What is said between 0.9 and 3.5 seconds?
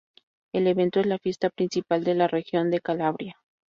es la fiesta principal de la región de Calabria.